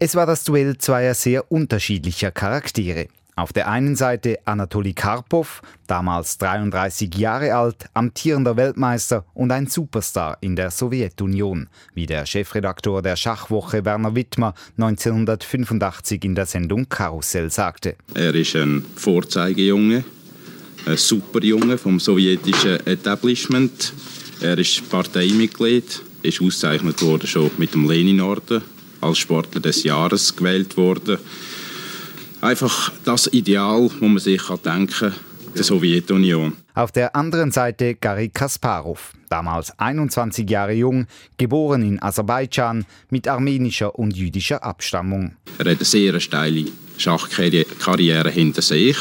Es 0.00 0.14
war 0.14 0.26
das 0.26 0.44
Duell 0.44 0.78
zweier 0.78 1.12
sehr 1.12 1.50
unterschiedlicher 1.50 2.30
Charaktere. 2.30 3.08
Auf 3.34 3.52
der 3.52 3.68
einen 3.68 3.96
Seite 3.96 4.38
Anatoli 4.44 4.94
Karpov, 4.94 5.60
damals 5.88 6.38
33 6.38 7.16
Jahre 7.16 7.56
alt, 7.56 7.86
amtierender 7.94 8.56
Weltmeister 8.56 9.24
und 9.34 9.50
ein 9.50 9.66
Superstar 9.66 10.38
in 10.40 10.54
der 10.54 10.70
Sowjetunion, 10.70 11.68
wie 11.94 12.06
der 12.06 12.26
Chefredaktor 12.26 13.02
der 13.02 13.16
Schachwoche 13.16 13.84
Werner 13.84 14.14
Wittmer 14.14 14.54
1985 14.76 16.24
in 16.24 16.36
der 16.36 16.46
Sendung 16.46 16.88
Karussell 16.88 17.50
sagte. 17.50 17.96
Er 18.14 18.32
ist 18.36 18.54
ein 18.54 18.84
Vorzeigejunge, 18.94 20.04
ein 20.86 20.96
Superjunge 20.96 21.76
vom 21.76 21.98
sowjetischen 21.98 22.86
Etablishment. 22.86 23.92
Er 24.40 24.58
ist 24.58 24.88
Parteimitglied, 24.88 26.02
ist 26.22 26.40
ausgezeichnet 26.40 27.02
worden 27.02 27.26
schon 27.26 27.50
mit 27.58 27.74
dem 27.74 27.90
Lenin-Orden, 27.90 28.62
als 29.08 29.18
Sportler 29.18 29.60
des 29.60 29.82
Jahres 29.82 30.36
gewählt 30.36 30.76
worden 30.76 31.18
einfach 32.40 32.92
das 33.04 33.26
Ideal, 33.32 33.90
wo 34.00 34.08
man 34.08 34.18
sich 34.18 34.42
denken 34.64 34.88
kann, 34.88 35.14
der 35.54 35.64
Sowjetunion. 35.64 36.54
Auf 36.74 36.92
der 36.92 37.16
anderen 37.16 37.50
Seite 37.50 37.94
Garry 37.94 38.28
Kasparov, 38.28 39.12
damals 39.28 39.76
21 39.78 40.48
Jahre 40.48 40.72
jung, 40.72 41.06
geboren 41.36 41.82
in 41.82 42.00
Aserbaidschan 42.00 42.84
mit 43.10 43.26
armenischer 43.26 43.98
und 43.98 44.16
jüdischer 44.16 44.62
Abstammung. 44.62 45.32
Er 45.58 45.70
hat 45.70 45.78
eine 45.78 45.84
sehr 45.84 46.20
steile 46.20 46.66
Schachkarriere 46.96 48.30
hinter 48.30 48.62
sich, 48.62 48.96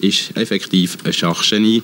ist 0.00 0.36
effektiv 0.36 0.98
ein 1.04 1.12
Schachgenie, 1.12 1.82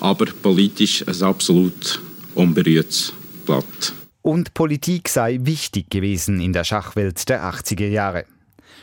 aber 0.00 0.26
politisch 0.26 1.06
ein 1.06 1.22
absolut 1.22 2.00
unberührtes 2.34 3.12
Blatt. 3.46 3.94
Und 4.22 4.52
Politik 4.52 5.08
sei 5.08 5.38
wichtig 5.42 5.88
gewesen 5.88 6.40
in 6.40 6.52
der 6.52 6.64
Schachwelt 6.64 7.28
der 7.30 7.42
80er 7.42 7.88
Jahre. 7.88 8.26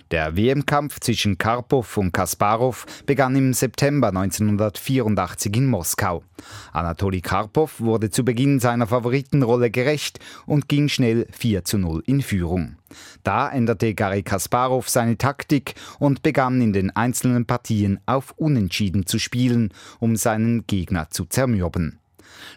Der 0.10 0.36
WM-Kampf 0.36 1.00
zwischen 1.00 1.38
Karpov 1.38 1.98
und 1.98 2.12
Kasparov 2.12 2.86
begann 3.06 3.36
im 3.36 3.54
September 3.54 4.08
1984 4.08 5.56
in 5.56 5.68
Moskau. 5.68 6.24
Anatoli 6.72 7.22
Karpov 7.22 7.80
wurde 7.82 8.10
zu 8.10 8.24
Beginn 8.24 8.60
seiner 8.60 8.88
Favoritenrolle 8.88 9.70
gerecht 9.70 10.20
und 10.46 10.70
ging 10.70 10.88
schnell 10.88 11.28
4 11.32 11.66
zu 11.66 11.78
0 11.78 12.04
in 12.06 12.22
Führung. 12.22 12.78
Da 13.24 13.50
änderte 13.50 13.94
Garry 13.94 14.24
Kasparov 14.24 14.90
seine 14.90 15.18
Taktik 15.18 15.76
und 16.00 16.24
begann 16.24 16.62
in 16.62 16.74
den 16.74 16.96
einzelnen 16.96 17.46
Partien 17.46 18.00
auf 18.06 18.34
Unentschieden 18.38 19.06
zu 19.06 19.20
spielen, 19.20 19.74
um 20.00 20.16
seinen 20.16 20.66
Gegner 20.68 21.10
zu 21.10 21.26
zermürben. 21.26 22.00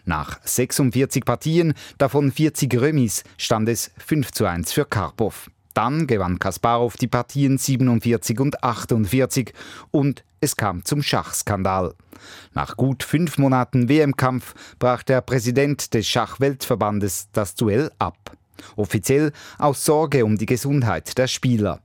Nach 0.05 0.39
46 0.43 1.25
Partien, 1.25 1.73
davon 1.97 2.31
40 2.31 2.79
Remis, 2.79 3.23
stand 3.37 3.69
es 3.69 3.91
5 3.97 4.31
zu 4.31 4.45
1 4.45 4.71
für 4.71 4.85
Karpov. 4.85 5.49
Dann 5.73 6.07
gewann 6.07 6.39
Kasparov 6.39 6.97
die 6.97 7.07
Partien 7.07 7.57
47 7.57 8.39
und 8.39 8.63
48 8.63 9.53
und 9.91 10.23
es 10.41 10.55
kam 10.55 10.83
zum 10.83 11.01
Schachskandal. 11.01 11.93
Nach 12.53 12.75
gut 12.75 13.03
fünf 13.03 13.37
Monaten 13.37 13.87
WM-Kampf 13.87 14.53
brach 14.79 15.03
der 15.03 15.21
Präsident 15.21 15.93
des 15.93 16.07
Schachweltverbandes 16.07 17.29
das 17.31 17.55
Duell 17.55 17.91
ab. 17.99 18.35
Offiziell 18.75 19.31
aus 19.57 19.85
Sorge 19.85 20.25
um 20.25 20.37
die 20.37 20.45
Gesundheit 20.45 21.17
der 21.17 21.27
Spieler. 21.27 21.81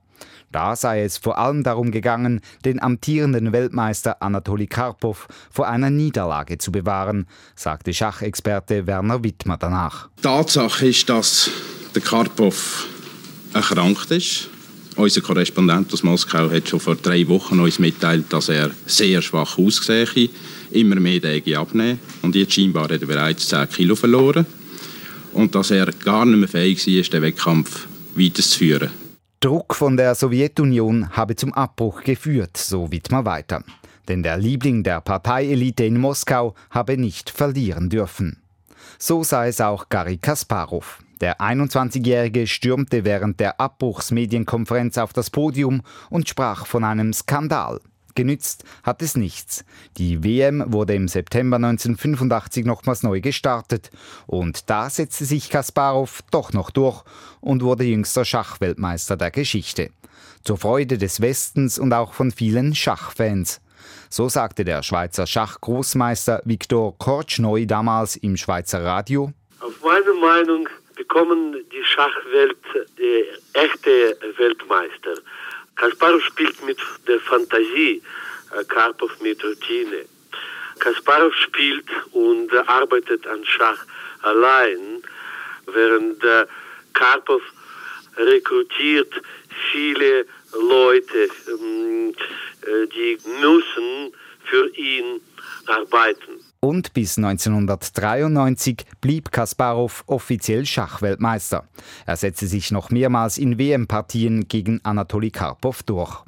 Da 0.53 0.77
sei 0.77 1.03
es 1.03 1.19
vor 1.19 1.39
allem 1.39 1.63
darum 1.63 1.91
gegangen, 1.91 2.41
den 2.65 2.81
amtierenden 2.81 3.53
Weltmeister 3.53 4.23
Anatoli 4.23 4.67
Karpov 4.67 5.29
vor 5.51 5.69
einer 5.69 5.91
Niederlage 5.91 6.59
zu 6.59 6.73
bewahren, 6.73 7.27
sagte 7.55 7.93
Schachexperte 7.93 8.87
Werner 8.87 9.23
Wittmer 9.23 9.57
danach. 9.57 10.09
Tatsache 10.23 10.87
ist, 10.87 11.09
dass 11.09 11.51
der 11.95 12.03
Karpov 12.03 12.87
erkrankt 13.53 14.11
ist. 14.11 14.49
Unser 14.97 15.21
Korrespondent 15.21 15.93
aus 15.93 16.03
Moskau 16.03 16.51
hat 16.51 16.69
schon 16.69 16.81
vor 16.81 16.97
drei 16.97 17.29
Wochen 17.29 17.61
uns 17.61 17.79
mitteilt, 17.79 18.33
dass 18.33 18.49
er 18.49 18.71
sehr 18.87 19.21
schwach 19.21 19.59
aussehe, 19.59 20.07
immer 20.71 20.97
mehr 20.97 21.21
Tage 21.21 21.59
abnehmen 21.59 21.99
und 22.23 22.35
jetzt 22.35 22.55
scheinbar 22.55 22.85
hat 22.85 23.03
er 23.03 23.07
bereits 23.07 23.49
10 23.49 23.69
Kilo 23.69 23.95
verloren 23.95 24.47
und 25.35 25.55
dass 25.55 25.71
er 25.71 25.87
gar 25.87 26.25
nicht 26.25 26.39
mehr 26.39 26.49
fähig 26.49 26.87
war, 26.87 27.11
den 27.11 27.23
Wettkampf 27.23 27.87
weiterzuführen. 28.15 28.91
Druck 29.41 29.75
von 29.75 29.99
der 29.99 30.15
Sowjetunion 30.15 31.11
habe 31.11 31.37
zum 31.37 31.53
Abbruch 31.53 32.03
geführt, 32.03 32.57
so 32.57 32.91
Wittmer 32.91 33.27
weiter. 33.27 33.63
Denn 34.09 34.23
der 34.23 34.39
Liebling 34.39 34.83
der 34.83 35.03
Parteielite 35.03 35.85
in 35.85 35.99
Moskau 35.99 36.55
habe 36.71 36.97
nicht 36.97 37.29
verlieren 37.29 37.91
dürfen. 37.91 38.43
So 38.99 39.23
sei 39.25 39.49
es 39.49 39.61
auch 39.61 39.91
Garry 39.91 40.17
Kasparov. 40.17 41.01
Der 41.21 41.39
21-Jährige 41.39 42.47
stürmte 42.47 43.05
während 43.05 43.39
der 43.39 43.61
Abbruchsmedienkonferenz 43.61 44.97
auf 44.97 45.13
das 45.13 45.29
Podium 45.29 45.83
und 46.09 46.29
sprach 46.29 46.65
von 46.65 46.83
einem 46.83 47.13
Skandal. 47.13 47.81
Genützt 48.17 48.65
hat 48.83 49.03
es 49.03 49.15
nichts. 49.15 49.65
Die 49.99 50.25
WM 50.25 50.65
wurde 50.73 50.95
im 50.95 51.07
September 51.07 51.57
1985 51.57 52.65
nochmals 52.65 53.03
neu 53.03 53.21
gestartet 53.21 53.91
und 54.27 54.71
da 54.71 54.89
setzte 54.89 55.27
sich 55.27 55.51
Kasparov 55.51 56.23
doch 56.31 56.55
noch 56.55 56.71
durch 56.71 57.05
und 57.43 57.63
wurde 57.63 57.85
jüngster 57.85 58.25
Schachweltmeister 58.25 59.19
der 59.19 59.31
Geschichte. 59.31 59.91
Zur 60.43 60.57
Freude 60.57 60.97
des 60.97 61.21
Westens 61.21 61.79
und 61.79 61.93
auch 61.93 62.15
von 62.15 62.31
vielen 62.31 62.75
Schachfans. 62.75 63.61
So 64.09 64.31
sagte 64.31 64.65
der 64.65 64.83
Schweizer 64.83 65.27
Schachgroßmeister 65.27 66.41
Viktor 66.47 66.97
Korchnoi 66.97 67.67
damals 67.67 68.17
im 68.17 68.39
Schweizer 68.39 68.83
Radio. 68.83 69.31
Auf 69.61 69.75
meine 69.83 70.15
Meinung 70.21 70.67
bekommen 70.97 71.53
die 71.71 71.85
Schachwelt 71.85 72.57
die 72.99 73.25
echte 73.53 74.17
Weltmeister. 74.39 75.21
Kasparov 75.77 76.23
spielt 76.23 76.65
mit 76.65 76.79
der 77.07 77.21
Fantasie, 77.21 78.03
äh, 78.53 78.65
Karpov 78.65 79.21
mit 79.21 79.43
Routine. 79.45 80.07
Kasparov 80.79 81.35
spielt 81.35 81.87
und 82.13 82.53
arbeitet 82.69 83.27
an 83.27 83.45
Schach 83.45 83.85
allein, 84.23 85.03
während 85.67 86.23
äh, 86.25 86.47
Karpov 86.95 87.43
rekrutiert 88.17 89.13
viele 89.71 90.27
Leute, 90.53 91.29
ähm, 91.49 92.15
äh, 92.63 92.87
die 92.87 93.19
müssen 93.41 94.15
für 94.45 94.69
ihn 94.77 95.21
arbeiten 95.67 96.26
und 96.67 96.95
bis 96.95 97.17
1993 97.17 98.85
blieb 99.01 99.31
Kasparov 99.31 100.03
offiziell 100.09 100.67
Schachweltmeister. 100.67 101.63
Er 102.07 102.17
setzte 102.17 102.49
sich 102.49 102.73
noch 102.73 102.91
mehrmals 102.91 103.39
in 103.39 103.57
WM-Partien 103.57 104.49
gegen 104.49 104.81
Anatoli 104.85 105.31
Karpov 105.31 105.85
durch. 105.85 106.25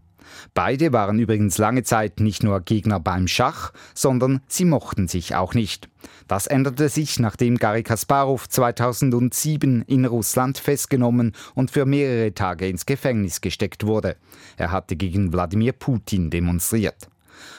Beide 0.54 0.92
waren 0.92 1.18
übrigens 1.18 1.58
lange 1.58 1.82
Zeit 1.82 2.20
nicht 2.20 2.44
nur 2.44 2.60
Gegner 2.60 3.00
beim 3.00 3.26
Schach, 3.26 3.72
sondern 3.94 4.40
sie 4.46 4.64
mochten 4.64 5.08
sich 5.08 5.34
auch 5.34 5.54
nicht. 5.54 5.88
Das 6.28 6.46
änderte 6.46 6.88
sich, 6.88 7.18
nachdem 7.18 7.56
Garry 7.56 7.82
Kasparov 7.82 8.48
2007 8.48 9.82
in 9.88 10.04
Russland 10.04 10.58
festgenommen 10.58 11.32
und 11.56 11.72
für 11.72 11.84
mehrere 11.84 12.32
Tage 12.32 12.68
ins 12.68 12.86
Gefängnis 12.86 13.40
gesteckt 13.40 13.84
wurde. 13.84 14.14
Er 14.56 14.70
hatte 14.70 14.94
gegen 14.94 15.32
Wladimir 15.32 15.72
Putin 15.72 16.30
demonstriert. 16.30 17.08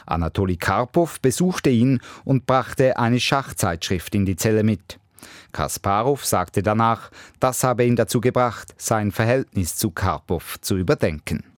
Anatoli 0.06 0.58
Karpov 0.58 1.20
besuchte 1.20 1.70
ihn 1.70 2.00
und 2.26 2.46
brachte 2.46 2.98
eine 2.98 3.20
Schachzeitschrift 3.20 4.16
in 4.16 4.26
die 4.26 4.36
Zelle 4.36 4.64
mit. 4.64 5.00
Kasparov 5.52 6.26
sagte 6.26 6.64
danach, 6.64 7.12
das 7.40 7.64
habe 7.64 7.86
ihn 7.86 7.96
dazu 7.96 8.22
gebracht, 8.22 8.74
sein 8.78 9.12
Verhältnis 9.12 9.76
zu 9.76 9.92
Karpov 9.92 10.60
zu 10.62 10.78
überdenken. 10.78 11.44